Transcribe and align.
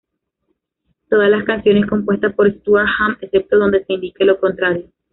Todas 1.11 1.29
las 1.29 1.43
canciones 1.45 1.85
compuestas 1.87 2.33
por 2.33 2.51
Stuart 2.51 2.87
Hamm, 2.97 3.17
excepto 3.21 3.59
donde 3.59 3.85
se 3.85 3.93
indique 3.93 4.25
lo 4.25 4.39
contrario. 4.39 4.89